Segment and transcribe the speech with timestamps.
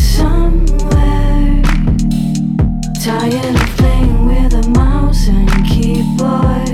[0.00, 1.62] Somewhere,
[3.04, 6.65] tired of playing with a mouse and keyboard.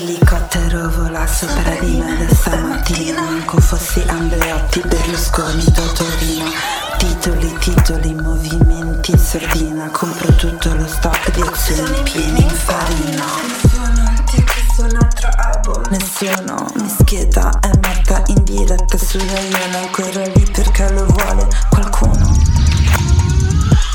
[0.00, 6.50] Elicottero vola sopra di me da stamattina Manco fossi Andreotti, Berlusconi, Totorino.
[6.98, 9.90] Titoli, titoli, movimenti in sordina.
[9.90, 14.44] Compro tutto lo stock di azioni pieni in farina Nessuno ti
[14.82, 20.92] un altro album Nessuno mi schieda, è morta in diretta sulla iena Ancora lì perché
[20.92, 22.36] lo vuole qualcuno.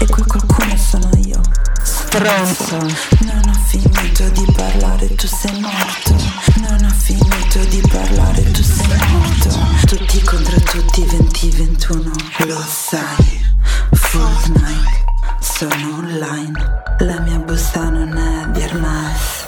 [0.02, 1.40] E quel qualcuno sono io.
[1.82, 2.78] Stronzo.
[3.20, 6.16] Non ho finito di parlare, tu sei morto.
[6.62, 9.50] Non ho finito di parlare, tu sei morto.
[9.88, 12.12] Tutti contro tutti, 2021
[12.46, 13.44] Lo sai
[13.92, 15.06] Fortnite
[15.40, 16.84] Sono online.
[17.00, 19.46] La mia busta non è di Hermes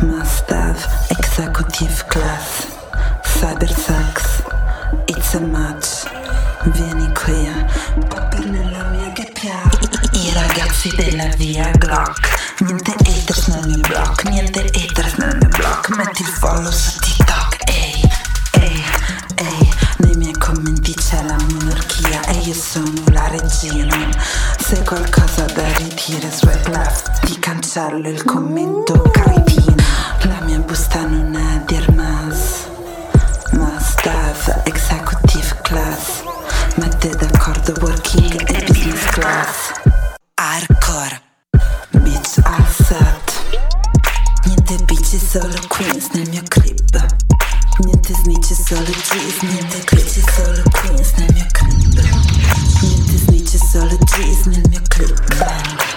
[0.00, 2.66] Must have executive class.
[3.22, 4.42] Cybersex
[5.06, 6.04] It's a match
[6.64, 7.50] Vieni qui
[8.08, 12.60] Papper nella mia che piace I ragazzi della via Glock.
[12.60, 17.56] Niente haters nel mio blog Niente haters nel mio blog Metti il follow su TikTok
[17.66, 18.02] Ehi,
[18.60, 18.84] ehi,
[19.36, 19.68] ehi.
[19.98, 23.96] Nei miei commenti c'è la monarchia E io sono la regina.
[24.58, 27.24] Se hai qualcosa da ridire Swipe left.
[27.26, 29.82] Ti cancello il commento caritina
[30.24, 31.49] La mia busta non è
[38.10, 38.42] King
[38.74, 39.72] Leave Class
[40.36, 41.20] Arkor
[42.02, 43.42] Bitch Asset
[44.46, 46.80] Nie te bicie solo queens, na mio klip
[47.84, 51.94] Nie te znicie solo G's, nie te klicie solo queens, na mio klip
[52.82, 55.89] Nie te znicie solo G's, na mio klip